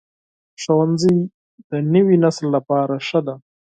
ښوونځی 0.61 1.17
د 1.69 1.71
نوي 1.93 2.15
نسل 2.23 2.45
لپاره 2.55 2.95
مهم 3.01 3.21
دی. 3.25 3.35